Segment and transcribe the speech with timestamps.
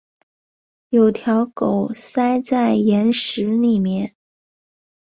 [0.89, 4.15] 有条狗塞在岩石里面